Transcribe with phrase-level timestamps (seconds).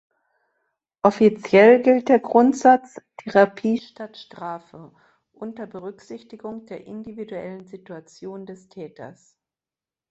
[1.03, 4.91] Offiziell gilt der Grundsatz "Therapie statt Strafe",
[5.31, 9.37] unter Berücksichtigung der individuellen Situation des Täters.